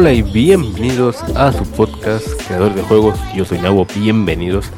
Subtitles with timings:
[0.00, 3.18] Hola y bienvenidos a su podcast Creador de Juegos.
[3.34, 4.70] Yo soy Nabo, bienvenidos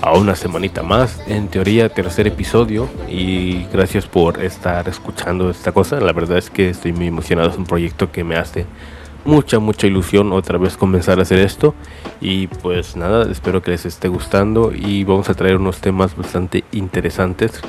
[0.00, 6.00] a una semanita más, en teoría tercer episodio y gracias por estar escuchando esta cosa.
[6.00, 8.66] La verdad es que estoy muy emocionado, es un proyecto que me hace
[9.24, 11.76] mucha, mucha ilusión otra vez comenzar a hacer esto
[12.20, 16.64] y pues nada, espero que les esté gustando y vamos a traer unos temas bastante
[16.72, 17.60] interesantes.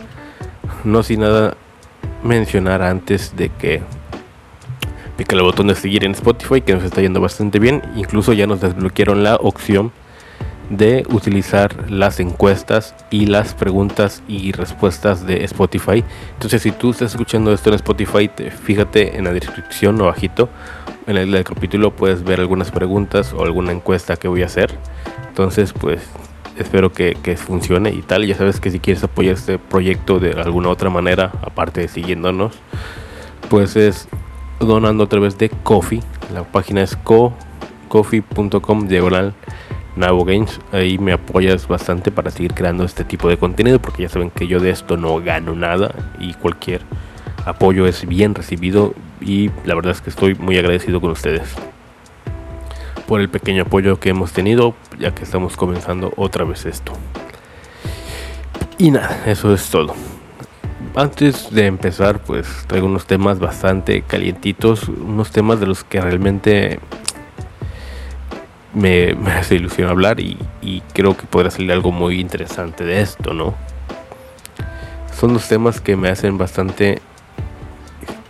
[0.84, 1.56] No sin nada
[2.24, 3.84] mencionar antes de que
[5.16, 7.82] pica el botón de seguir en Spotify que nos está yendo bastante bien.
[7.96, 9.92] Incluso ya nos desbloquearon la opción
[10.70, 16.04] de utilizar las encuestas y las preguntas y respuestas de Spotify.
[16.34, 18.30] Entonces, si tú estás escuchando esto en Spotify,
[18.64, 20.50] fíjate en la descripción o bajito.
[21.08, 24.74] En el, capítulo puedes ver algunas preguntas o alguna encuesta que voy a hacer.
[25.30, 26.02] Entonces, pues
[26.58, 28.26] espero que, que funcione y tal.
[28.26, 32.56] Ya sabes que si quieres apoyar este proyecto de alguna otra manera, aparte de siguiéndonos,
[33.50, 34.08] pues es
[34.60, 36.02] donando a través de Coffee.
[36.34, 36.98] La página es
[37.88, 39.34] coffee.com diagonal
[39.96, 40.60] Games.
[40.72, 44.48] Ahí me apoyas bastante para seguir creando este tipo de contenido porque ya saben que
[44.48, 46.82] yo de esto no gano nada y cualquier
[47.46, 51.56] apoyo es bien recibido y la verdad es que estoy muy agradecido con ustedes
[53.08, 56.94] por el pequeño apoyo que hemos tenido ya que estamos comenzando otra vez esto.
[58.78, 60.15] Y nada, eso es todo
[60.96, 66.80] antes de empezar, pues traigo unos temas bastante calientitos, unos temas de los que realmente
[68.74, 70.38] me, hace ilusión hablar y,
[70.94, 73.54] creo que podrá salir algo muy interesante de esto, ¿no?
[75.20, 77.02] Son dos temas que me hacen bastante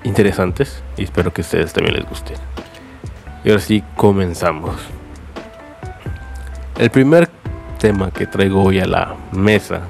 [0.04, 2.38] interesantes y espero que a ustedes también les gusten.
[3.44, 4.76] Y ahora sí, comenzamos.
[6.78, 7.30] El primer
[7.80, 9.82] tema que traigo hoy a la mesa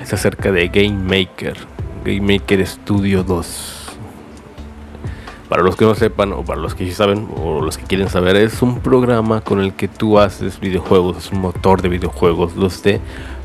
[0.00, 1.56] es acerca de Game Maker,
[2.04, 3.76] Game Maker Studio 2.
[5.48, 8.08] Para los que no sepan, o para los que sí saben, o los que quieren
[8.08, 12.54] saber, es un programa con el que tú haces videojuegos, es un motor de videojuegos
[12.56, 13.00] 2D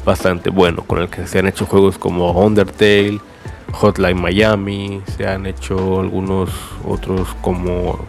[0.06, 3.20] bastante bueno, con el que se han hecho juegos como Undertale,
[3.74, 6.52] Hotline Miami, se han hecho algunos
[6.88, 8.00] otros como...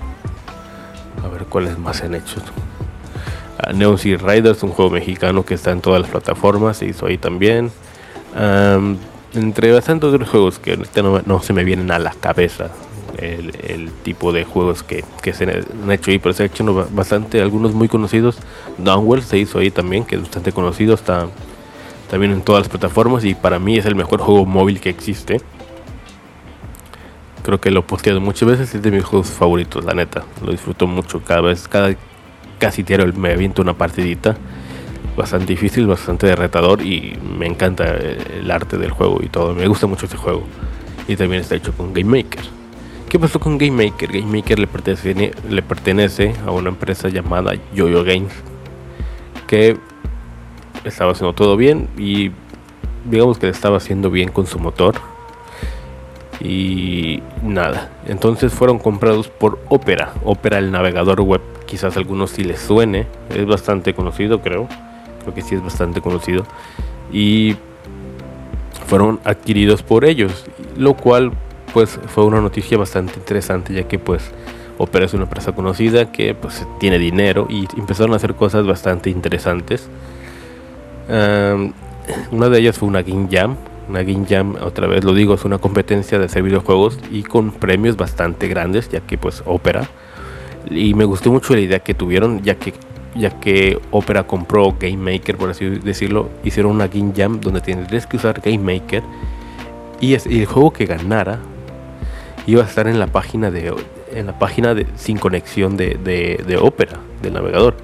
[1.24, 2.40] A ver cuáles más se han hecho.
[3.66, 7.06] Uh, Neon City Riders, un juego mexicano que está en todas las plataformas, se hizo
[7.06, 7.72] ahí también
[8.36, 10.78] entre bastantes otros juegos que
[11.26, 12.70] no, se me vienen a la cabeza
[13.18, 17.72] el, tipo de juegos que, se han hecho ahí, pero se han hecho bastante, algunos
[17.72, 18.38] muy conocidos.
[18.78, 21.28] Downwell se hizo ahí también, que es bastante conocido, está
[22.10, 25.40] también en todas las plataformas y para mí es el mejor juego móvil que existe.
[27.42, 30.24] Creo que lo he posteado muchas veces, es de mis juegos favoritos, la neta.
[30.44, 31.94] Lo disfruto mucho cada vez, cada
[32.58, 34.36] casi diario me aviento una partidita
[35.16, 39.54] bastante difícil, bastante retador y me encanta el arte del juego y todo.
[39.54, 40.44] Me gusta mucho este juego.
[41.08, 42.44] Y también está hecho con Game Maker.
[43.08, 44.10] ¿Qué pasó con Game Maker?
[44.12, 48.32] Game Maker le pertenece, le pertenece a una empresa llamada YoYo Games
[49.46, 49.76] que
[50.84, 52.32] estaba haciendo todo bien y
[53.04, 54.96] digamos que le estaba haciendo bien con su motor
[56.40, 57.90] y nada.
[58.06, 60.12] Entonces fueron comprados por Opera.
[60.24, 61.40] Opera, el navegador web.
[61.66, 63.06] Quizás a algunos si les suene.
[63.30, 64.68] Es bastante conocido, creo
[65.34, 66.44] que sí es bastante conocido,
[67.12, 67.56] y
[68.86, 70.44] fueron adquiridos por ellos,
[70.76, 71.32] lo cual
[71.72, 74.30] pues fue una noticia bastante interesante ya que pues
[74.78, 79.10] Opera es una empresa conocida que pues tiene dinero y empezaron a hacer cosas bastante
[79.10, 79.88] interesantes.
[81.08, 83.56] una de ellas fue una Game Jam.
[83.88, 87.52] Una Game Jam, otra vez lo digo, es una competencia de hacer videojuegos y con
[87.52, 89.88] premios bastante grandes, ya que pues Opera.
[90.68, 92.74] Y me gustó mucho la idea que tuvieron, ya que
[93.18, 98.06] ya que Opera compró Game Maker, por así decirlo, hicieron una Game Jam donde tendrías
[98.06, 99.02] que usar Game Maker
[100.00, 101.40] y, el juego que ganara
[102.46, 103.74] iba a estar en la página de
[104.12, 107.76] en la página de, sin conexión de, de, Opera, del navegador.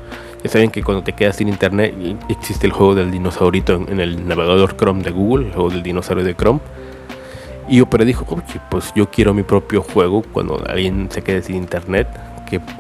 [0.43, 1.95] Ya saben que cuando te quedas sin internet
[2.29, 6.25] existe el juego del dinosaurito en, el navegador Chrome de Google, el juego del dinosaurio
[6.25, 6.61] de Chrome.
[7.69, 8.25] Y Opera dijo,
[8.71, 12.09] pues yo quiero mi propio juego cuando alguien se quede sin internet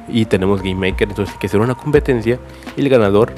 [0.08, 2.38] y tenemos Game Maker, entonces hay que hacer una competencia
[2.76, 3.32] y el ganador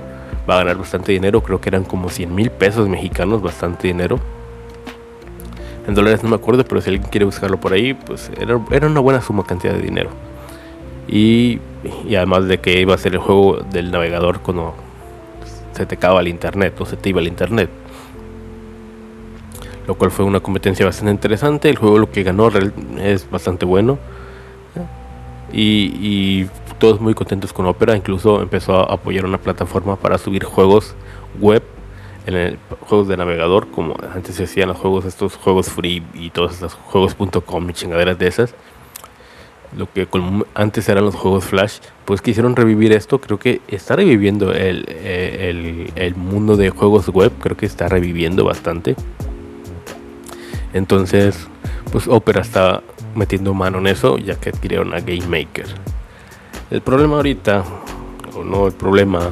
[0.49, 4.19] va a ganar bastante dinero, creo que eran como 100 mil pesos mexicanos, bastante dinero.
[5.87, 8.87] En dólares no me acuerdo, pero si alguien quiere buscarlo por ahí, pues era, era
[8.87, 10.11] una buena suma cantidad de dinero.
[11.07, 11.61] Y,
[12.09, 14.75] y, además de que iba a ser el juego del navegador cuando
[15.73, 17.69] se te acaba el internet o se te iba el internet.
[19.87, 21.69] Lo cual fue una competencia bastante interesante.
[21.69, 22.49] El juego lo que ganó
[22.99, 23.99] es bastante bueno.
[25.57, 26.47] Y,
[26.81, 27.97] todos muy contentos con Opera.
[27.97, 30.95] Incluso empezó a apoyar una plataforma para subir juegos
[31.41, 31.63] web
[32.27, 36.31] en el, juegos de navegador, como antes se hacían los juegos, estos juegos free y
[36.31, 38.55] todos estos juegos.com y chingaderas de esas
[39.77, 40.07] lo que
[40.55, 43.21] antes eran los juegos Flash, pues quisieron revivir esto.
[43.21, 44.85] Creo que está reviviendo el,
[45.97, 48.95] el, mundo de juegos web, creo que está reviviendo bastante.
[50.73, 51.49] Entonces,
[51.93, 52.83] pues Opera está
[53.15, 55.67] metiendo mano en eso, ya que adquirieron a Game Maker.
[56.71, 57.65] El problema ahorita,
[58.37, 59.31] o no el problema,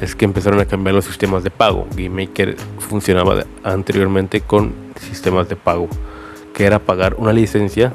[0.00, 1.86] es que empezaron a cambiar los sistemas de pago.
[1.96, 5.88] Game Maker funcionaba anteriormente con sistemas de pago,
[6.54, 7.92] que era pagar una licencia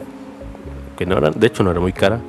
[0.98, 2.19] que no eran, de hecho no era muy cara,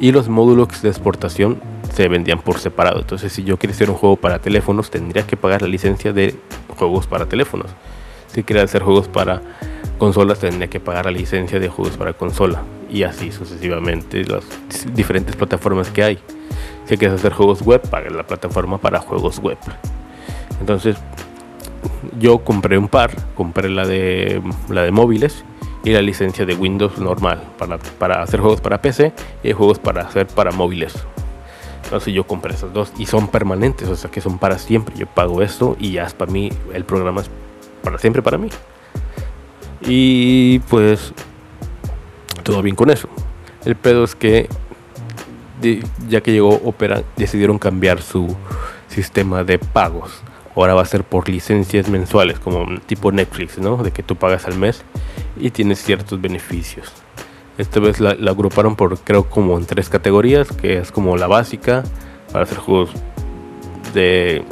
[0.00, 1.60] y los módulos de exportación
[1.92, 3.00] se vendían por separado.
[3.00, 6.34] Entonces, si yo quería hacer un juego para teléfonos, tendría que pagar la licencia de
[6.76, 7.66] juegos para teléfonos.
[8.28, 9.42] Si quería hacer juegos para
[9.98, 12.62] consolas, tendría que pagar la licencia de juegos para consola.
[12.90, 14.44] Y así sucesivamente, las
[14.94, 16.18] diferentes plataformas que hay.
[16.86, 19.58] Si quieres hacer juegos web, paga la plataforma para juegos web.
[20.60, 20.96] Entonces,
[22.18, 25.44] yo compré un par, compré la de la de móviles
[25.84, 29.12] y la licencia de Windows normal para, para hacer juegos para PC
[29.42, 30.94] y juegos para hacer para móviles.
[31.84, 34.94] Entonces yo compré esas dos y son permanentes, o sea que son para siempre.
[34.96, 37.30] Yo pago esto y ya es para mí, el programa es
[37.82, 38.50] para siempre para mí.
[39.88, 41.14] Y pues
[42.42, 43.08] todo bien con eso.
[43.64, 44.48] El pedo es que
[46.08, 48.36] ya que llegó Opera decidieron cambiar su
[48.88, 50.22] sistema de pagos.
[50.54, 53.76] Ahora va a ser por licencias mensuales, como tipo Netflix, ¿no?
[53.78, 54.82] De que tú pagas al mes
[55.38, 56.92] y tienes ciertos beneficios.
[57.58, 61.84] Esta vez la, agruparon por creo como en tres categorías, que es como la básica
[62.32, 62.90] para hacer juegos
[63.94, 64.44] de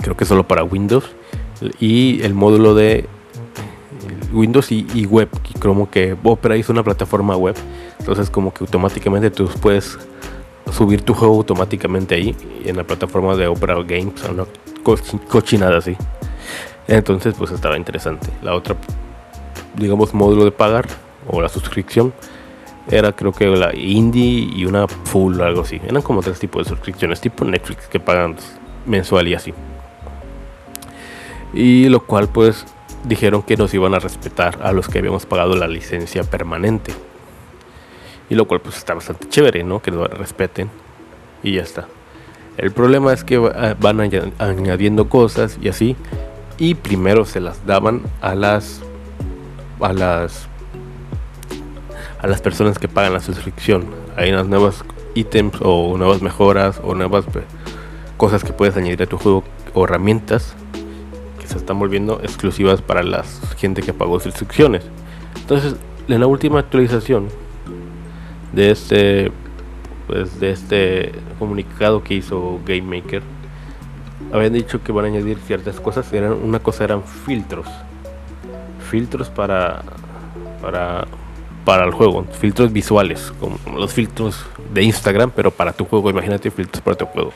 [0.00, 1.04] creo que solo para Windows
[1.80, 3.08] y el módulo de
[4.32, 5.28] Windows y, web,
[5.60, 7.56] como que Opera hizo una plataforma web,
[7.98, 9.98] entonces como que automáticamente tú puedes
[10.72, 14.44] subir tu juego automáticamente ahí en la plataforma de Opera Games o una
[15.28, 15.96] cochinada así.
[16.88, 18.28] Entonces pues estaba interesante.
[18.42, 18.76] La otra
[19.76, 20.86] digamos, módulo de pagar
[21.28, 22.12] o la suscripción
[22.88, 25.80] era creo que la indie y una full o algo así.
[25.86, 28.36] Eran como tres tipos de suscripciones, tipo Netflix que pagan
[28.84, 29.52] mensual y así.
[31.52, 32.64] Y lo cual pues
[33.06, 36.92] dijeron que nos iban a respetar a los que habíamos pagado la licencia permanente.
[38.28, 39.80] Y lo cual pues está bastante chévere, ¿no?
[39.80, 40.68] Que nos respeten.
[41.42, 41.86] Y ya está.
[42.56, 44.00] El problema es que van
[44.38, 45.96] añadiendo cosas y así.
[46.58, 48.80] Y primero se las daban a las
[49.80, 50.48] a las
[52.18, 53.84] a las personas que pagan la suscripción.
[54.16, 57.26] Hay unas nuevas ítems o nuevas mejoras o nuevas
[58.16, 59.44] cosas que puedes añadir a tu juego
[59.74, 60.56] o herramientas
[61.46, 63.24] que se están volviendo exclusivas para la
[63.56, 64.82] gente que pagó suscripciones.
[65.36, 65.76] Entonces,
[66.08, 67.28] en la última actualización
[68.52, 69.32] de este
[70.06, 73.22] pues de este comunicado que hizo Game Maker
[74.32, 77.66] habían dicho que van a añadir ciertas cosas, eran una cosa eran filtros
[78.86, 79.82] filtros para,
[80.62, 81.06] para,
[81.64, 86.50] para el juego, filtros visuales, como, los filtros de Instagram, pero para tu juego, imagínate
[86.50, 87.32] filtros para tu juego.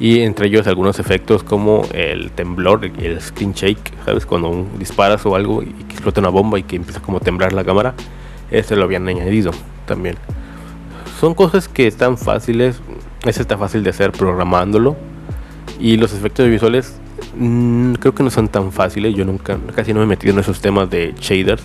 [0.00, 4.26] Y entre ellos algunos efectos como el temblor, el screen shake, ¿sabes?
[4.26, 7.52] Cuando disparas o algo y que explota una bomba y que empieza como a temblar
[7.52, 7.94] la cámara,
[8.50, 9.52] ese lo habían añadido
[9.86, 10.16] también.
[11.20, 12.80] Son cosas que están fáciles,
[13.24, 14.96] ese está fácil de hacer programándolo.
[15.78, 17.00] Y los efectos visuales
[17.34, 19.14] Mm, creo que no son tan fáciles.
[19.14, 21.64] Yo nunca, casi no me he metido en esos temas de shaders.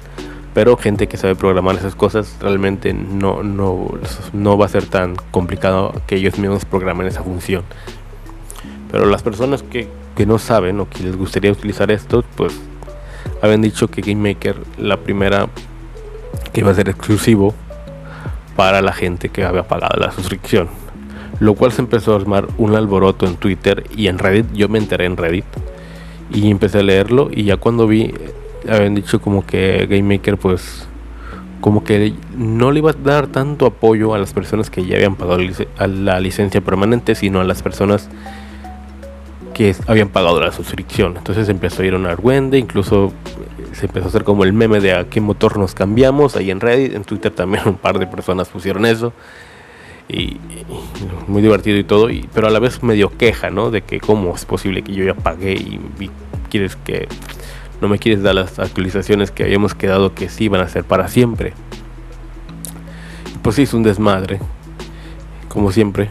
[0.53, 3.91] Pero gente que sabe programar esas cosas realmente no, no,
[4.33, 7.63] no va a ser tan complicado que ellos mismos programen esa función.
[8.91, 12.59] Pero las personas que, que no saben o que les gustaría utilizar esto, pues
[13.41, 15.47] habían dicho que Game Maker, la primera
[16.53, 17.53] que iba a ser exclusivo
[18.55, 20.69] para la gente que había pagado la suscripción
[21.39, 24.51] lo cual se empezó a armar un alboroto en Twitter y en Reddit.
[24.53, 25.45] Yo me enteré en Reddit
[26.31, 28.13] y empecé a leerlo y ya cuando vi,
[28.67, 30.87] habían dicho como que Game Maker pues
[31.61, 35.15] como que no le iba a dar tanto apoyo a las personas que ya habían
[35.15, 35.39] pagado
[35.79, 38.09] la licencia permanente, sino a las personas
[39.57, 41.15] que habían pagado la suscripción.
[41.17, 43.11] Entonces empezó a ir a un argüende, incluso
[43.73, 46.59] se empezó a hacer como el meme de a qué motor nos cambiamos ahí en
[46.59, 49.13] Reddit, en Twitter también un par de personas pusieron eso
[50.09, 50.37] y,
[51.27, 53.71] muy divertido y todo, y, pero a la vez medio queja, ¿no?
[53.71, 55.79] De que cómo es posible que yo ya pagué y,
[56.49, 57.09] quieres que
[57.81, 61.09] no me quieres dar las actualizaciones que habíamos quedado que sí van a ser para
[61.09, 61.53] siempre.
[63.41, 64.39] pues sí, es un desmadre,
[65.49, 66.09] como siempre.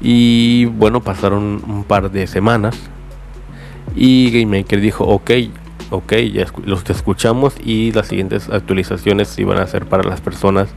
[0.00, 2.78] Y bueno, pasaron un par de semanas
[3.96, 5.30] y GameMaker dijo, ok,
[5.90, 10.68] ok, ya los escuchamos y las siguientes actualizaciones iban a ser para las personas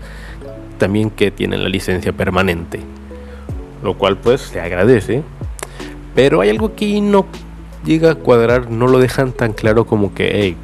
[0.77, 2.79] también que tienen la licencia permanente.
[3.83, 5.23] Lo cual pues se agradece.
[6.15, 7.25] Pero hay algo que no
[7.85, 10.57] llega a cuadrar, no lo dejan tan claro como que, hey,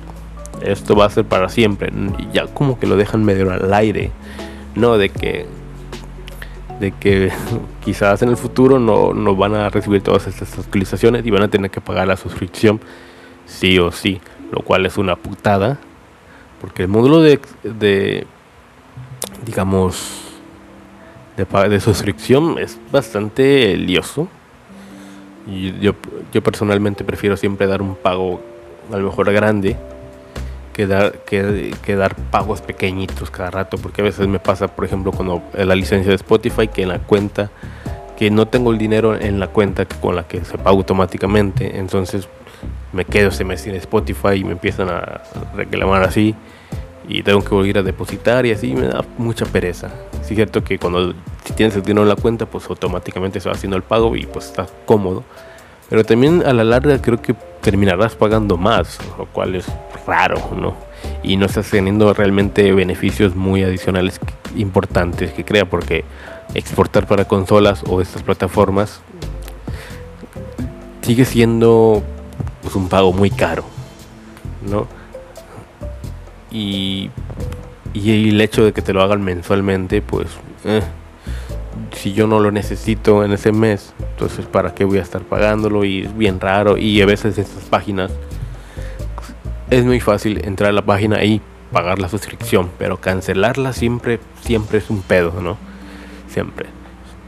[0.62, 1.92] esto va a ser para siempre.
[2.34, 4.12] Ya como que lo dejan medio al aire.
[4.76, 5.46] No de que
[6.80, 7.32] de que
[7.84, 11.48] quizás en el futuro no, no van a recibir todas estas actualizaciones y van a
[11.48, 12.80] tener que pagar la suscripción
[13.46, 14.20] sí o sí,
[14.52, 15.80] lo cual es una putada,
[16.62, 18.28] porque el módulo de, de
[19.46, 20.22] digamos,
[21.38, 24.28] de, de suscripción es bastante lioso.
[25.50, 25.94] Y yo,
[26.34, 28.42] yo personalmente prefiero siempre dar un pago
[28.92, 29.78] a lo mejor grande
[30.78, 35.12] que dar, que, dar pagos pequeñitos cada rato, porque a veces me pasa, por ejemplo,
[35.12, 37.50] cuando la licencia de Spotify, que en la cuenta,
[38.16, 42.30] que no tengo el dinero en la cuenta con la que se paga automáticamente, entonces
[42.94, 45.24] me quedo ese mes sin Spotify y me empiezan a
[45.56, 46.36] reclamar así
[47.10, 49.90] y tengo que volver a depositar y así me da mucha pereza.
[50.22, 53.56] es cierto que cuando si tienes el dinero en la cuenta, pues automáticamente se va
[53.56, 55.24] haciendo el pago y pues está cómodo.
[55.90, 59.66] Pero también a la larga creo que terminarás pagando más, lo cual es
[60.08, 60.76] raro, ¿no?
[61.22, 64.20] Y no estás teniendo realmente beneficios muy adicionales
[64.56, 66.06] importantes que crea, porque
[66.56, 69.02] exportar para consolas o estas plataformas
[71.02, 72.02] sigue siendo
[72.62, 73.64] pues, un pago muy caro,
[74.68, 74.88] ¿no?
[76.50, 77.12] Y,
[77.94, 80.28] y el hecho de que te lo hagan mensualmente, pues,
[80.66, 80.82] eh,
[81.96, 85.84] si yo no lo necesito en ese mes, entonces para qué voy a estar pagándolo
[85.84, 88.12] y es bien raro y a veces estas páginas
[89.70, 94.80] es muy fácil entrar a la página y pagar la suscripción, pero cancelarla siempre siempre
[94.80, 95.58] es un pedo, ¿no?
[96.30, 96.68] Siempre.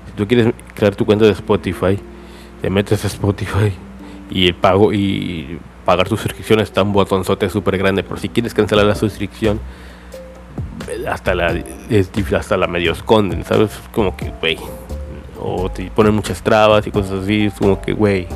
[0.07, 1.99] Si tú quieres crear tu cuenta de Spotify,
[2.61, 3.73] te metes a Spotify
[4.29, 8.53] y el pago y pagar tu suscripción está un botonzote súper grande, pero si quieres
[8.53, 9.59] cancelar la suscripción
[11.07, 11.53] hasta la
[12.37, 13.71] hasta la medio esconden, ¿sabes?
[13.91, 14.57] Como que, güey,
[15.39, 18.27] o te ponen muchas trabas y cosas así, es como que, güey,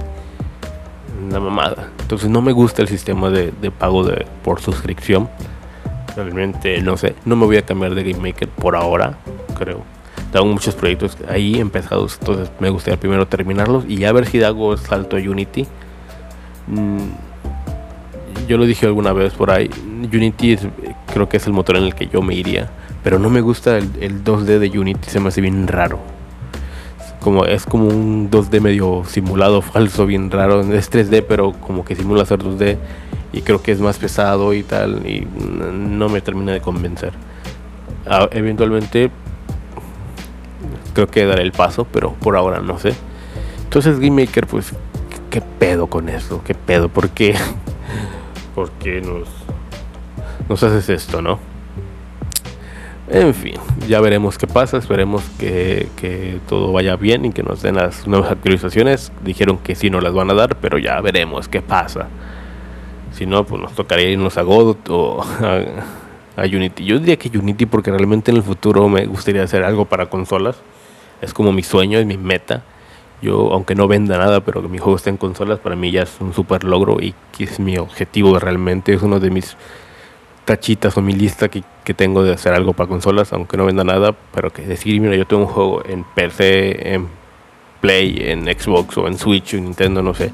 [1.24, 1.90] una mamada.
[2.02, 5.30] Entonces no me gusta el sistema de, pago de, por suscripción.
[6.16, 9.18] Realmente, no sé, no me voy a cambiar de Game Maker por ahora,
[9.58, 9.82] creo.
[10.32, 14.76] Tengo muchos proyectos ahí empezados, entonces me gustaría primero terminarlos y ya ver si hago
[14.78, 15.66] salto a Unity.
[16.68, 17.10] Mm,
[18.48, 19.70] yo lo dije alguna vez por ahí,
[20.12, 20.58] Unity
[21.12, 22.70] creo que es el motor en el que yo me iría,
[23.04, 26.00] pero no me gusta el, el 2D de Unity, se me hace bien raro
[27.24, 30.62] como es como un 2D medio simulado falso, bien raro.
[30.62, 32.78] Es 3D, pero como que simula ser 2D
[33.32, 37.14] y creo que es más pesado y tal y no me termina de convencer.
[38.32, 39.10] Eventualmente
[40.94, 42.94] creo que daré el paso, pero por ahora no sé.
[43.64, 44.74] Entonces Game Maker, pues,
[45.32, 46.42] ¿qué pedo con eso?
[46.44, 46.90] ¿Qué pedo?
[46.90, 47.36] ¿Por qué?
[48.56, 49.28] ¿Por qué nos,
[50.48, 51.53] nos haces esto, no?
[53.10, 53.56] En fin,
[53.88, 58.32] ya veremos qué pasa, esperemos que, todo vaya bien y que nos den las nuevas
[58.32, 59.12] actualizaciones.
[59.24, 62.08] Dijeron que sí nos las van a dar, pero ya veremos qué pasa.
[63.12, 66.86] Si no, pues nos tocaría irnos a Godot o a, Unity.
[66.86, 70.62] Yo diría que Unity porque realmente en el futuro me gustaría hacer algo para consolas.
[71.22, 72.64] Es como mi sueño, es mi meta.
[73.22, 76.04] Yo, aunque no venda nada, pero que mi juego esté en consolas, para mí ya
[76.04, 78.94] es un super logro y que es mi objetivo realmente.
[78.94, 79.56] Es uno de mis
[80.46, 84.16] tachitas o mi lista que, tengo de hacer algo para consolas, aunque no venda nada,
[84.34, 87.08] pero que decir, mira, yo tengo un juego en PC, en
[87.82, 90.32] Play, en Xbox o en Switch o en Nintendo, no sé.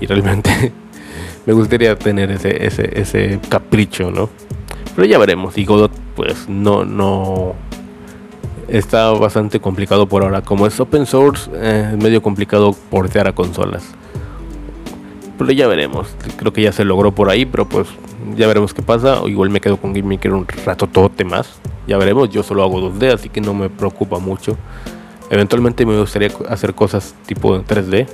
[0.00, 0.72] Y realmente
[1.46, 4.30] me gustaría tener ese, ese, ese capricho, ¿no?
[4.94, 5.56] Pero ya veremos.
[5.56, 7.54] Y Godot, pues no, no.
[8.66, 10.42] Está bastante complicado por ahora.
[10.42, 13.84] Como es open source, eh, es medio complicado portear a consolas.
[15.38, 16.08] Pero ya veremos.
[16.36, 17.86] Creo que ya se logró por ahí, pero pues
[18.36, 19.20] ya veremos qué pasa.
[19.22, 21.60] O igual me quedo con Game Maker un rato tote más.
[21.86, 22.30] Ya veremos.
[22.30, 24.56] Yo solo hago 2D, así que no me preocupa mucho.
[25.30, 28.08] Eventualmente me gustaría hacer cosas tipo 3D.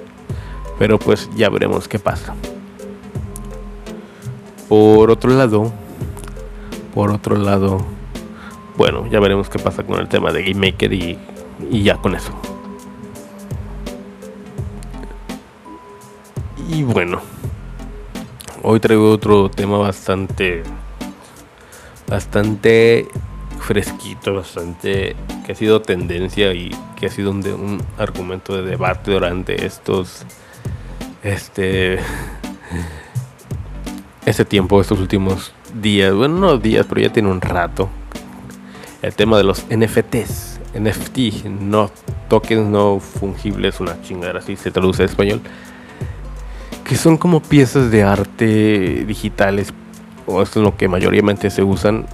[0.79, 2.35] Pero pues ya veremos qué pasa.
[4.69, 5.73] Por otro lado,
[6.95, 7.79] por otro lado,
[8.77, 11.19] bueno, ya veremos qué pasa con el tema de Game Maker y
[11.83, 12.33] ya con eso.
[16.69, 17.21] Y bueno,
[18.65, 20.63] hoy traigo otro tema bastante,
[22.09, 23.07] bastante
[23.61, 29.67] fresquito, bastante que ha sido tendencia y que ha sido un, argumento de debate durante
[29.67, 30.25] estos,
[31.23, 31.99] este,
[34.25, 37.91] este tiempo, estos últimos días, bueno, no días, pero ya tiene un rato.
[39.03, 41.91] El tema de los NFTs NFT, no
[42.29, 45.41] tokens no fungibles, una chingada así se traduce en español,
[46.85, 49.73] que son como piezas de arte digitales,
[50.27, 52.07] o es lo que mayoritariamente se usan,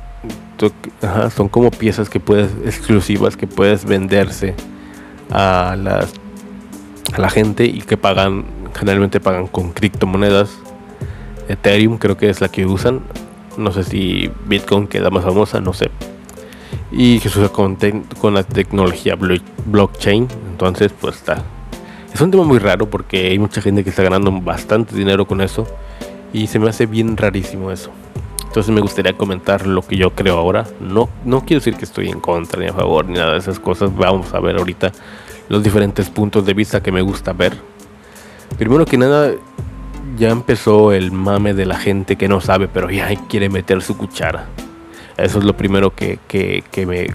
[1.34, 4.54] son como piezas que puedes, exclusivas, que puedes venderse
[5.30, 6.12] a las
[7.12, 10.50] a la gente y que pagan, generalmente pagan con criptomonedas.
[11.48, 13.00] Ethereum creo que es la que usan.
[13.56, 15.90] No sé si Bitcoin queda más famosa, no sé.
[16.92, 17.76] Y que se usa con,
[18.20, 19.16] con la tecnología
[19.66, 20.28] blockchain.
[20.52, 21.42] Entonces, pues está.
[22.12, 25.40] Es un tema muy raro porque hay mucha gente que está ganando bastante dinero con
[25.40, 25.66] eso.
[26.32, 27.90] Y se me hace bien rarísimo eso.
[28.46, 30.66] Entonces me gustaría comentar lo que yo creo ahora.
[30.80, 33.60] No, no quiero decir que estoy en contra ni a favor ni nada de esas
[33.60, 33.94] cosas.
[33.94, 34.92] Vamos a ver ahorita
[35.48, 37.56] los diferentes puntos de vista que me gusta ver.
[38.58, 39.32] Primero que nada,
[40.18, 43.96] ya empezó el mame de la gente que no sabe, pero ya quiere meter su
[43.96, 44.46] cuchara.
[45.16, 47.14] Eso es lo primero que, que, que me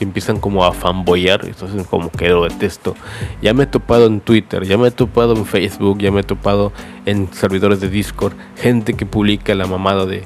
[0.00, 2.94] que empiezan como a fanboyar, entonces como que lo detesto.
[3.42, 6.22] Ya me he topado en Twitter, ya me he topado en Facebook, ya me he
[6.22, 6.72] topado
[7.04, 10.24] en servidores de Discord, gente que publica la mamada de,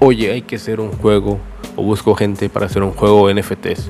[0.00, 1.38] oye, hay que hacer un juego,
[1.76, 3.88] o busco gente para hacer un juego NFTs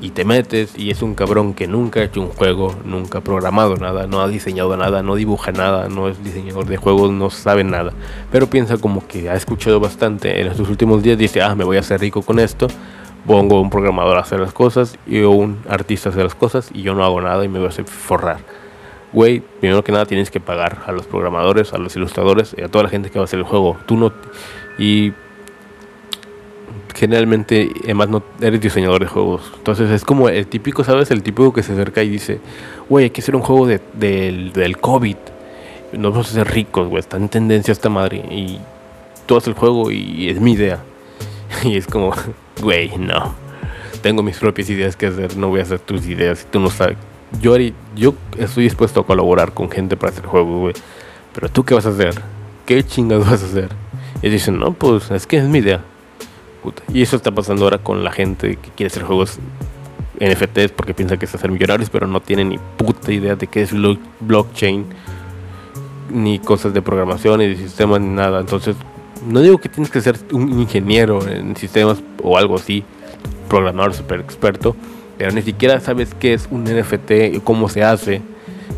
[0.00, 3.20] y te metes y es un cabrón que nunca ha hecho un juego, nunca ha
[3.20, 7.28] programado nada, no ha diseñado nada, no dibuja nada, no es diseñador de juegos, no
[7.28, 7.92] sabe nada,
[8.32, 11.76] pero piensa como que ha escuchado bastante en estos últimos días, dice, ah, me voy
[11.76, 12.68] a hacer rico con esto,
[13.28, 16.80] pongo un programador a hacer las cosas y un artista a hacer las cosas y
[16.80, 18.38] yo no hago nada y me voy a hacer forrar.
[19.12, 22.68] Güey, primero que nada tienes que pagar a los programadores, a los ilustradores y a
[22.68, 23.76] toda la gente que va a hacer el juego.
[23.86, 24.12] Tú no...
[24.78, 25.12] Y
[26.94, 29.52] generalmente, además, no eres diseñador de juegos.
[29.58, 31.10] Entonces es como el típico, ¿sabes?
[31.10, 32.40] El típico que se acerca y dice,
[32.88, 35.16] güey, hay que hacer un juego de, del COVID.
[35.92, 37.00] Nos vamos a hacer ricos, güey.
[37.00, 38.18] Está en tendencia esta madre.
[38.30, 38.58] Y
[39.26, 40.80] tú haces el juego y es mi idea.
[41.64, 42.12] Y es como,
[42.60, 43.34] güey, no.
[44.02, 45.36] Tengo mis propias ideas que hacer.
[45.36, 46.46] No voy a hacer tus ideas.
[46.50, 46.96] Tú no sabes.
[47.40, 47.56] Yo,
[47.94, 50.74] yo estoy dispuesto a colaborar con gente para hacer juegos, güey.
[51.34, 52.14] Pero tú, ¿qué vas a hacer?
[52.64, 53.68] ¿Qué chingados vas a hacer?
[54.22, 55.82] Y dicen, no, pues es que es mi idea.
[56.92, 59.38] Y eso está pasando ahora con la gente que quiere hacer juegos
[60.20, 63.62] NFTs porque piensa que es hacer millonarios, pero no tiene ni puta idea de qué
[63.62, 63.70] es
[64.20, 64.84] blockchain,
[66.10, 68.40] ni cosas de programación, ni de sistemas, ni nada.
[68.40, 68.76] Entonces,
[69.28, 72.82] no digo que tienes que ser un ingeniero en sistemas o algo así,
[73.48, 74.74] programador super experto,
[75.18, 78.22] pero ni siquiera sabes qué es un NFT, cómo se hace,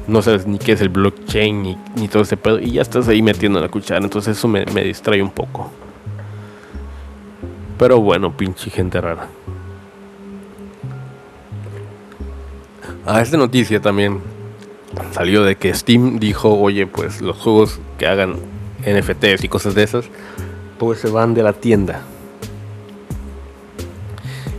[0.08, 3.22] no sabes ni qué es el blockchain, ni, todo ese pedo, y ya estás ahí
[3.22, 4.02] metiendo la cuchara.
[4.02, 5.70] Entonces, eso me, me distrae un poco.
[7.78, 9.28] Pero bueno, pinche gente rara.
[13.06, 14.20] A esta noticia también
[15.12, 18.36] salió de que Steam dijo, oye, pues los juegos que hagan
[18.86, 20.06] NFTs y cosas de esas,
[20.78, 22.02] pues se van de la tienda.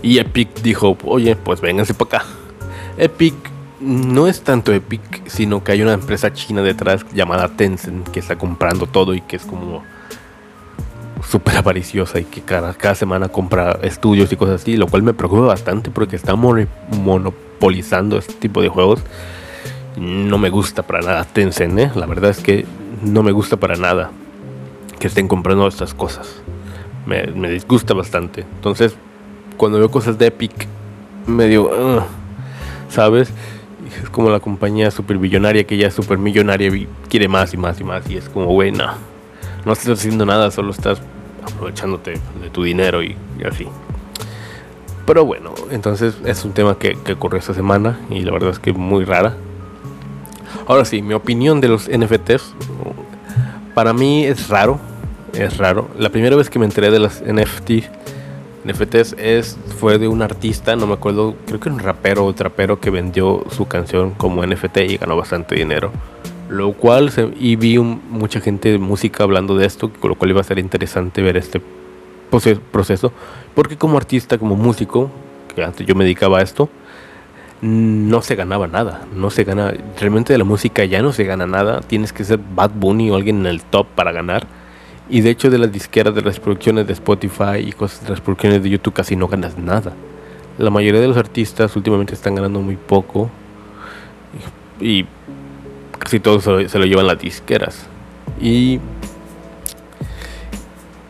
[0.02, 2.30] Y Epic dijo, oye, pues vénganse para acá.
[2.98, 3.36] Epic
[3.80, 8.38] no es tanto Epic, sino que hay una empresa china detrás llamada Tencent que está
[8.38, 9.84] comprando todo y que es como
[11.28, 15.44] súper avariciosa y que cada, semana compra estudios y cosas así, lo cual me preocupa
[15.44, 19.02] bastante porque está monopolizando este tipo de juegos.
[19.98, 21.92] No me gusta para nada Tencent, ¿eh?
[21.96, 22.66] la verdad es que
[23.02, 24.12] no me gusta para nada
[25.00, 26.42] que estén comprando estas cosas.
[27.06, 28.42] Me, me disgusta bastante.
[28.42, 28.96] Entonces,
[29.58, 30.68] cuando veo cosas de Epic,
[31.28, 32.04] medio,
[32.90, 33.32] ¿sabes?
[34.02, 37.58] Es como la compañía super billonaria que ya es super millonaria y quiere más y
[37.58, 38.10] más y más.
[38.10, 38.92] Y es como, güey, no,
[39.66, 41.02] no estás haciendo nada, solo estás
[41.44, 43.68] aprovechándote de tu dinero y, así.
[45.06, 48.60] Pero bueno, entonces es un tema que, que, ocurrió esta semana y la verdad es
[48.60, 49.36] que muy rara.
[50.68, 52.54] Ahora sí, mi opinión de los NFTs,
[53.74, 54.80] para mí es raro,
[55.34, 55.90] es raro.
[55.98, 57.72] La primera vez que me enteré de las NFT,
[58.66, 62.80] NFTs es, fue de un artista, no me acuerdo, creo que un rapero o trapero
[62.80, 65.92] que vendió su canción como NFT y ganó bastante dinero.
[66.50, 70.42] Lo cual, y vi mucha gente de música hablando de esto, con lo cual iba
[70.42, 71.62] a ser interesante ver este
[72.72, 73.12] proceso,
[73.56, 75.10] porque como artista, como músico,
[75.56, 76.70] que antes yo me dedicaba a esto,
[77.62, 81.46] no se ganaba nada, no se gana, realmente de la música ya no se gana
[81.46, 84.48] nada, tienes que ser Bad Bunny o alguien en el top para ganar.
[85.10, 88.22] Y de hecho de las disqueras de las producciones de Spotify y cosas de las
[88.22, 89.94] producciones de YouTube casi no ganas nada.
[90.58, 93.30] La mayoría de los artistas últimamente están ganando muy poco.
[94.80, 95.06] Y
[96.00, 97.88] casi todo se lo, llevan las disqueras.
[98.40, 98.80] Y,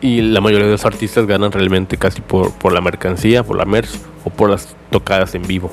[0.00, 3.64] y la mayoría de los artistas ganan realmente casi por, por la mercancía, por la
[3.64, 3.90] merch
[4.24, 5.70] o por las tocadas en vivo.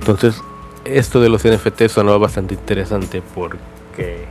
[0.00, 0.42] Entonces,
[0.84, 4.26] esto de los NFT sonaba bastante interesante porque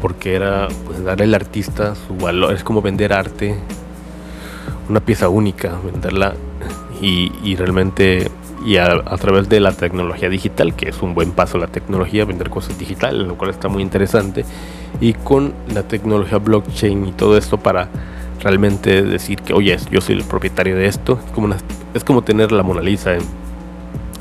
[0.00, 3.56] porque era pues, darle al artista su valor, es como vender arte,
[4.88, 6.34] una pieza única, venderla
[7.00, 8.30] y, realmente
[8.64, 12.50] y a, través de la tecnología digital, que es un buen paso la tecnología, vender
[12.50, 14.44] cosas digitales, lo cual está muy interesante,
[15.00, 17.88] y con la tecnología blockchain y todo esto para
[18.40, 21.54] realmente decir que, oye, yo soy el propietario de esto, es como,
[21.94, 23.22] es como tener la Mona Lisa en,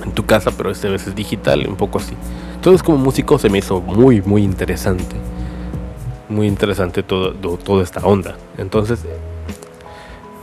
[0.08, 2.14] en tu casa, pero esta vez es digital, un poco así.
[2.56, 5.16] Entonces como músico se me hizo muy, muy interesante.
[6.30, 8.36] Muy interesante todo, toda esta onda.
[8.58, 9.06] Entonces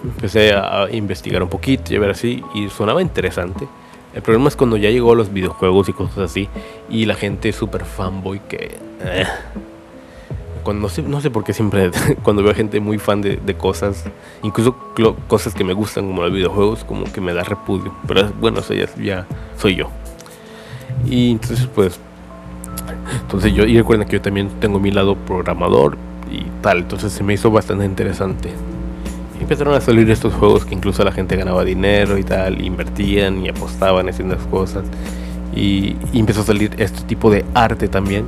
[0.03, 3.66] empecé a investigar un poquito y a ver así y sonaba interesante.
[4.14, 6.48] El problema es cuando ya llegó a los videojuegos y cosas así
[6.88, 8.79] y la gente es súper fanboy que...
[9.00, 9.27] Eh,
[10.64, 11.90] cuando, no, sé, por qué siempre
[12.22, 14.05] cuando veo gente muy fan de, cosas,
[14.42, 14.77] incluso
[15.29, 17.94] cosas que me gustan como los videojuegos, como que me da repudio.
[18.09, 19.27] Pero bueno, eso ya, ya
[19.59, 19.90] soy yo.
[21.07, 22.00] Y entonces pues...
[23.20, 25.96] Entonces yo, y recuerden que yo también tengo mi lado programador
[26.31, 28.50] y tal, entonces se me hizo bastante interesante
[29.44, 33.48] empezaron a salir estos juegos que incluso la gente ganaba dinero y tal, invertían y
[33.48, 34.85] apostaban haciendo las cosas.
[35.55, 38.24] Y, empezó a salir este tipo de arte también,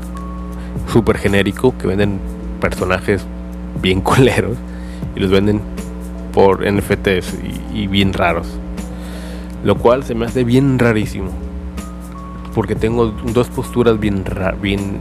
[0.89, 2.19] súper genérico, que venden
[2.61, 3.25] personajes
[3.83, 4.57] bien coleros
[5.15, 5.61] y los venden
[6.33, 7.35] por NFTs
[7.73, 8.47] y, bien raros.
[9.65, 11.31] Lo cual se me hace bien rarísimo.
[12.55, 14.25] Porque tengo dos posturas bien,
[14.61, 14.99] bien...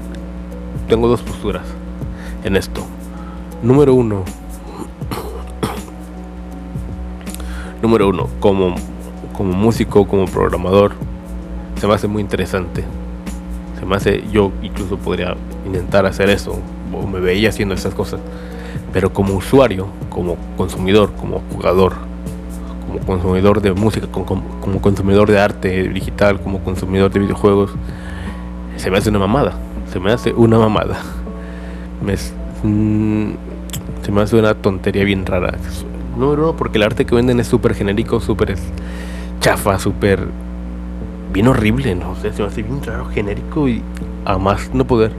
[0.88, 1.64] Tengo dos posturas
[2.44, 2.86] en esto.
[3.64, 4.24] Número uno,
[7.82, 8.76] número uno, como,
[9.34, 10.94] como músico, como programador,
[11.80, 12.84] se me hace muy interesante.
[13.80, 16.60] Se me hace, yo incluso podría intentar hacer eso,
[16.94, 18.20] o me veía haciendo esas cosas.
[18.94, 21.94] Pero como usuario, como consumidor, como jugador,
[22.88, 27.72] como consumidor de música, como, consumidor de arte digital, como consumidor de videojuegos,
[28.78, 29.54] se me hace una mamada.
[29.92, 30.98] Se me hace una mamada.
[32.02, 32.16] Me,
[32.64, 33.36] mm,
[34.04, 35.58] se me hace una tontería bien rara.
[36.18, 38.56] Número uno, porque el arte que venden es súper genérico, súper
[39.42, 40.28] chafa, súper
[41.34, 43.82] bien horrible, no sé, se me hace bien raro, genérico y
[44.24, 45.12] a más no poder.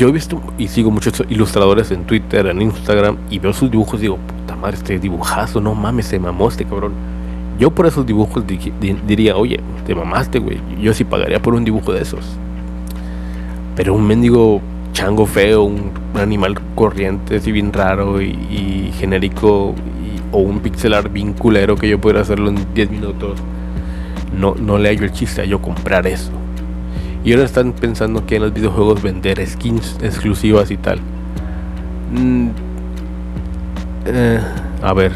[0.00, 3.98] Yo he visto y sigo muchos ilustradores en Twitter, en Instagram y veo sus dibujos
[3.98, 6.94] y digo, puta madre, este dibujazo, no mames, se mamó este cabrón.
[7.58, 10.56] Yo por esos dibujos diría, oye, te mamaste, güey.
[10.80, 12.24] Yo sí pagaría por un dibujo de esos.
[13.76, 14.62] Pero un mendigo
[14.94, 19.74] chango feo, un, animal corriente así bien raro y, genérico
[20.32, 23.38] o un pixelar bien culero que yo pudiera hacerlo en 10 minutos.
[24.34, 26.32] No, no le hallo el chiste a yo comprar eso.
[27.24, 31.00] Y ahora están pensando que en los videojuegos vender skins exclusivas y tal.
[32.12, 32.48] Mm,
[34.06, 34.40] eh,
[34.82, 35.12] a ver.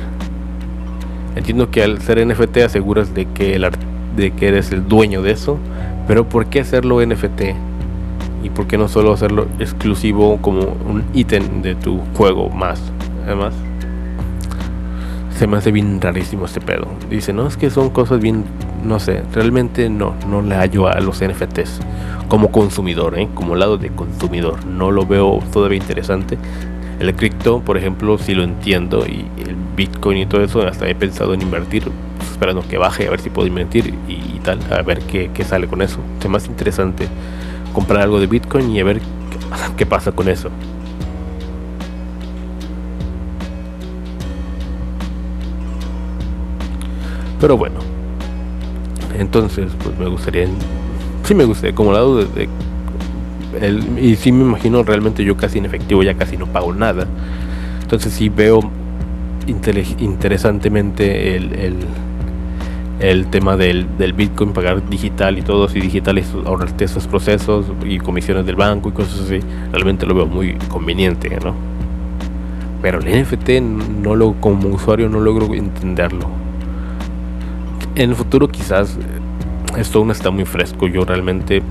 [1.36, 3.66] Entiendo que al ser NFT aseguras de que, el,
[4.16, 5.58] de que eres el dueño de eso.
[6.06, 7.42] Pero ¿por qué hacerlo NFT?
[8.44, 12.80] y por qué no solo hacerlo exclusivo como un ítem de tu juego más.
[13.24, 13.54] Además,
[15.44, 16.87] se me hace bien rarísimo este pedo.
[17.11, 18.46] Dice, no, es que son cosas bien,
[18.83, 21.80] no sé, realmente no, no le hallo a los NFTs
[22.28, 23.28] como consumidor, ¿eh?
[23.35, 24.64] como lado de consumidor.
[24.64, 26.38] No lo veo todavía interesante.
[26.98, 30.94] El cripto, por ejemplo, sí lo entiendo y el Bitcoin y todo eso, hasta he
[30.94, 31.90] pensado en invertir,
[32.22, 35.66] esperando que baje a ver si puedo invertir y, tal, a ver qué, qué sale
[35.66, 35.98] con eso.
[36.22, 37.07] Es más interesante
[37.74, 39.02] comprar algo de Bitcoin y a ver
[39.76, 40.48] qué pasa con eso.
[47.44, 47.76] Pero bueno,
[49.18, 50.46] entonces pues me gustaría,
[51.24, 52.48] sí me gustaría como lado de,
[53.61, 57.07] el, y sí me imagino realmente yo casi en efectivo ya casi no pago nada.
[57.83, 58.61] Entonces sí veo
[59.46, 61.85] interesantemente el
[63.00, 67.66] el tema del, del, Bitcoin, pagar digital y todo, si digital es ahorrarte esos procesos
[67.85, 71.54] y comisiones del banco y cosas así, realmente lo veo muy conveniente, ¿no?
[72.80, 73.50] Pero el NFT
[74.02, 76.43] no lo, como usuario no logro entenderlo.
[77.94, 78.96] En el futuro quizás
[79.76, 81.62] esto aún está muy fresco, yo realmente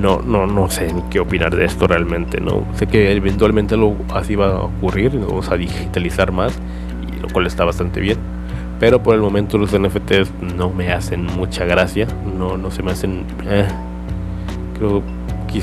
[0.00, 2.64] no, no, no sé qué opinar de esto realmente, ¿no?
[2.76, 6.58] Sé que eventualmente lo, así va a ocurrir, vamos a digitalizar más,
[7.20, 8.18] lo cual está bastante bien
[8.82, 12.08] pero por el momento los NFTs no me hacen mucha gracia.
[12.36, 13.24] No, no se me hacen.
[13.48, 13.68] Eh,
[14.76, 15.04] creo
[15.46, 15.62] que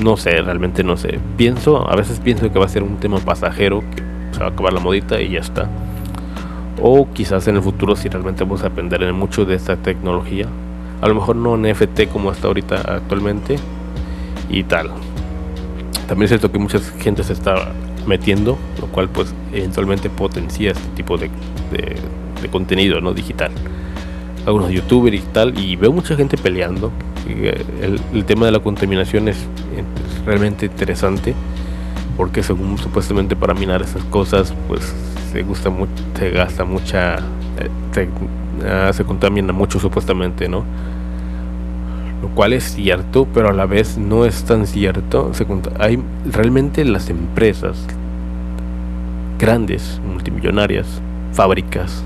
[0.00, 1.18] no sé, realmente no sé.
[1.36, 4.48] Pienso, a veces pienso que va a ser un tema pasajero, que se va a
[4.50, 5.68] acabar la modita y ya está.
[6.80, 10.46] O quizás en el futuro si realmente vamos a aprender en mucho de esta tecnología.
[11.00, 13.56] A lo mejor no NFT como está ahorita actualmente
[14.48, 14.90] y tal.
[16.08, 17.72] También es cierto que mucha gente se está
[18.06, 21.30] metiendo, lo cual pues eventualmente potencia este tipo de
[22.40, 23.50] de contenido no digital
[24.46, 26.90] algunos youtubers y tal y veo mucha gente peleando
[27.28, 27.62] eh,
[28.12, 29.36] el, tema de la contaminación es,
[30.24, 31.34] realmente interesante
[32.20, 34.94] porque supuestamente para minar esas cosas pues
[35.32, 38.10] se gusta mucho se gasta mucha eh,
[38.68, 40.66] ah, se contamina mucho supuestamente, ¿no?
[42.20, 45.32] Lo cual es cierto, pero a la vez no es tan cierto.
[45.32, 45.46] Se
[45.78, 45.98] hay
[46.30, 47.86] realmente las empresas
[49.38, 51.00] grandes, multimillonarias,
[51.32, 52.04] fábricas,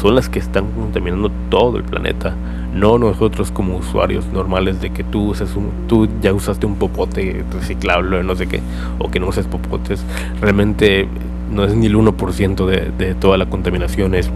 [0.00, 2.34] son las que están contaminando todo el planeta.
[2.74, 7.44] No nosotros como usuarios normales de que tú, uses un, tú ya usaste un popote
[7.52, 8.60] reciclable, no sé qué,
[8.98, 10.04] o que no uses popotes.
[10.40, 11.08] Realmente
[11.50, 14.30] no es ni el 1% de, de toda la contaminación, es,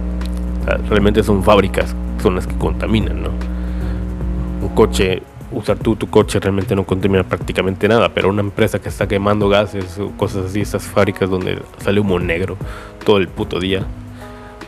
[0.88, 3.30] realmente son fábricas, son las que contaminan, ¿no?
[4.62, 8.88] Un coche, usar tú tu coche realmente no contamina prácticamente nada, pero una empresa que
[8.88, 12.56] está quemando gases o cosas así, esas fábricas donde sale humo negro
[13.04, 13.84] todo el puto día,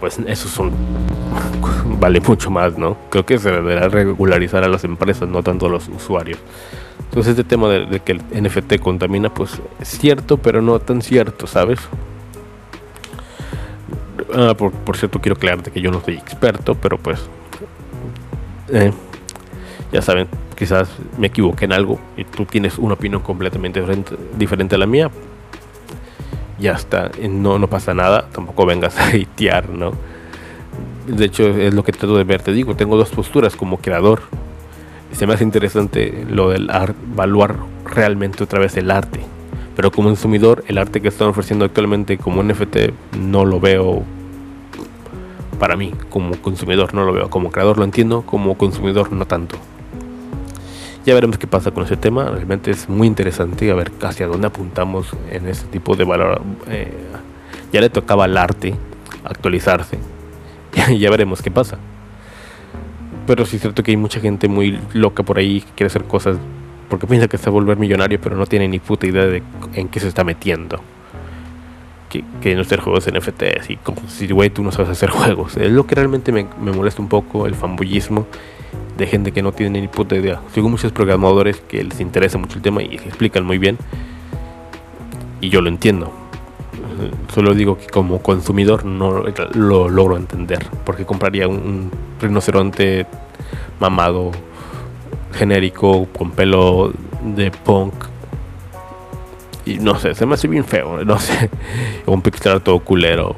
[0.01, 0.73] pues eso son
[2.01, 2.97] vale mucho más, ¿no?
[3.11, 6.39] Creo que se deberá regularizar a las empresas, no tanto a los usuarios.
[7.01, 11.47] Entonces este tema de, que el NFT contamina, pues es cierto, pero no tan cierto,
[11.47, 11.81] ¿sabes?
[14.35, 17.21] Ah, por, cierto, quiero aclararte que yo no soy experto, pero pues
[18.69, 18.93] eh,
[19.93, 23.83] ya saben, quizás me equivoqué en algo y tú tienes una opinión completamente
[24.39, 25.11] diferente a la mía,
[26.61, 29.93] ya está, no, no pasa nada, tampoco vengas a hatear, ¿no?
[31.07, 34.23] De hecho, es lo que trato de ver, te digo, tengo dos posturas como creador.
[35.13, 39.21] Se me hace interesante lo del evaluar realmente otra vez el arte.
[39.75, 44.05] Pero como consumidor, el arte que están ofreciendo actualmente como NFT no lo veo
[45.59, 49.57] para mí, como consumidor no lo veo, como creador lo entiendo, como consumidor no tanto.
[51.11, 52.27] Ya veremos qué pasa con ese tema.
[52.27, 56.41] Realmente es muy interesante a ver hacia dónde apuntamos en ese tipo de valor.
[56.69, 56.89] Eh,
[57.73, 58.77] ya le tocaba al arte
[59.25, 59.99] actualizarse.
[60.97, 61.79] ya veremos qué pasa.
[63.27, 66.05] Pero sí es cierto que hay mucha gente muy loca por ahí que quiere hacer
[66.05, 66.37] cosas
[66.89, 69.43] porque piensa que se va a volver millonario, pero no tiene ni puta idea de
[69.75, 70.81] en qué se está metiendo.
[72.09, 75.57] Que, que no hacer juegos NFTs y como si, güey, tú no sabes hacer juegos.
[75.57, 78.29] Es lo que realmente me, me molesta un poco, el fanboyismo
[79.01, 80.41] de gente que no tiene ni puta idea.
[80.53, 83.79] Sigo muchos programadores que les interesa mucho el tema y explican muy bien.
[85.41, 86.13] Y yo lo entiendo.
[87.35, 90.67] Solo digo que como consumidor no lo logro entender.
[90.85, 93.07] Porque compraría un, rinoceronte
[93.81, 94.33] mamado,
[95.33, 97.95] genérico, con pelo de punk.
[99.65, 101.03] Y no sé, se me hace bien feo.
[101.05, 101.49] No sé.
[102.07, 103.37] Un pixel todo culero,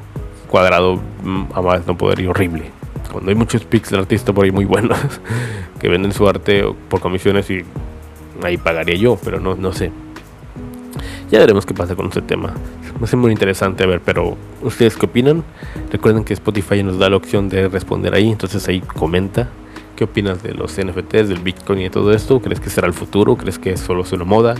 [0.49, 2.82] cuadrado, mm, a más no poder y horrible
[3.13, 4.97] cuando hay muchos pixel artistas por ahí muy buenos
[5.79, 7.63] que venden su arte por comisiones y
[8.41, 9.91] ahí pagaría yo, pero no, no sé.
[11.31, 12.53] Ya veremos qué pasa con este tema.
[12.99, 15.43] Me hace muy interesante a ver, pero ¿ustedes qué opinan?
[15.91, 19.49] Recuerden que Spotify nos da la opción de responder ahí, entonces ahí comenta.
[19.95, 22.41] ¿Qué opinas de los NFTs, del Bitcoin y de todo esto?
[22.41, 23.35] ¿Crees que será el futuro?
[23.35, 24.55] ¿Crees que solo es una moda?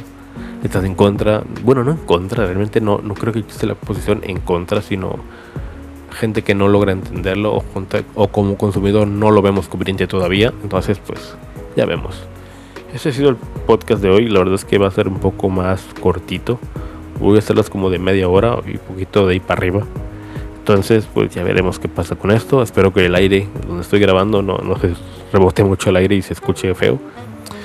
[0.64, 1.44] ¿Estás en contra?
[1.64, 5.20] Bueno, no en contra, realmente no, no creo que esté la posición en contra, sino
[6.14, 7.64] gente que no logra entenderlo
[8.16, 10.54] o, como consumidor no lo vemos conveniente todavía.
[10.64, 11.36] Entonces, pues
[11.76, 12.24] ya vemos.
[12.94, 14.30] Ese ha sido el podcast de hoy.
[14.30, 16.60] La verdad es que va a ser un poco más cortito.
[17.20, 19.86] Voy a hacerlas como de media hora y un poquito de ahí para arriba.
[20.60, 22.62] Entonces, pues ya veremos qué pasa con esto.
[22.62, 24.94] Espero que el aire donde estoy grabando no, no se
[25.32, 27.00] rebote mucho el aire y se escuche feo.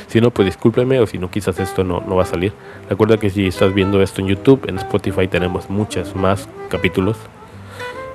[0.08, 2.52] Si no, pues discúlpeme o si no, quizás esto no, no va a salir.
[2.88, 7.18] Recuerda que si estás viendo esto en YouTube, en Spotify tenemos muchas más capítulos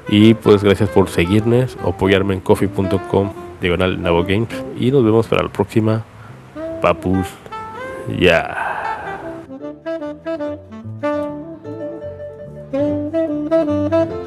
[0.10, 4.50] y pues gracias por seguirnos, apoyarme en coffee.com, diagonal Nabo Games.
[4.78, 6.04] Y nos vemos para la próxima.
[6.82, 7.28] Papus.
[8.20, 8.74] Ya.
[13.52, 14.20] Yeah.